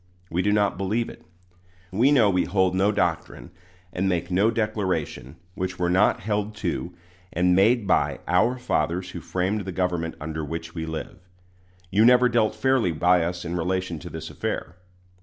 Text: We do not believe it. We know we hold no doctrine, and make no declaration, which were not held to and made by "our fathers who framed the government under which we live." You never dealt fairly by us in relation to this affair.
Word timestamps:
We 0.31 0.41
do 0.41 0.51
not 0.51 0.79
believe 0.79 1.09
it. 1.09 1.23
We 1.91 2.11
know 2.11 2.27
we 2.27 2.45
hold 2.45 2.73
no 2.73 2.91
doctrine, 2.91 3.51
and 3.93 4.09
make 4.09 4.31
no 4.31 4.49
declaration, 4.49 5.35
which 5.53 5.77
were 5.77 5.91
not 5.91 6.21
held 6.21 6.55
to 6.55 6.95
and 7.31 7.55
made 7.55 7.85
by 7.85 8.19
"our 8.27 8.57
fathers 8.57 9.11
who 9.11 9.19
framed 9.21 9.61
the 9.61 9.71
government 9.71 10.15
under 10.19 10.43
which 10.43 10.73
we 10.73 10.87
live." 10.87 11.19
You 11.91 12.03
never 12.03 12.29
dealt 12.29 12.55
fairly 12.55 12.91
by 12.91 13.23
us 13.23 13.45
in 13.45 13.55
relation 13.55 13.99
to 13.99 14.09
this 14.09 14.31
affair. 14.31 14.75